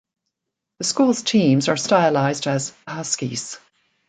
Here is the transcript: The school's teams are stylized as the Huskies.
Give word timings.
The 0.79 0.85
school's 0.85 1.21
teams 1.21 1.67
are 1.69 1.77
stylized 1.77 2.47
as 2.47 2.71
the 2.87 2.91
Huskies. 2.93 3.59